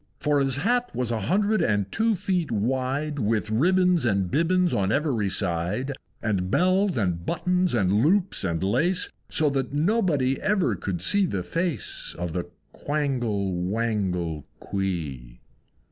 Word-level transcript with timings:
For 0.19 0.39
his 0.39 0.55
Hat 0.55 0.89
was 0.95 1.11
a 1.11 1.19
hundred 1.19 1.61
and 1.61 1.91
two 1.91 2.15
feet 2.15 2.51
wide, 2.51 3.19
With 3.19 3.51
ribbons 3.51 4.03
and 4.03 4.31
bibbons 4.31 4.73
on 4.73 4.91
every 4.91 5.29
side, 5.29 5.91
And 6.23 6.49
bells, 6.49 6.97
and 6.97 7.23
buttons, 7.23 7.75
and 7.75 8.03
loops, 8.03 8.43
and 8.43 8.63
lace, 8.63 9.09
So 9.29 9.51
that 9.51 9.73
nobody 9.73 10.41
ever 10.41 10.73
could 10.75 11.03
see 11.03 11.27
the 11.27 11.43
face 11.43 12.15
Of 12.17 12.33
the 12.33 12.45
Quangle 12.73 13.51
Wangle 13.53 14.47
Quee. 14.59 15.39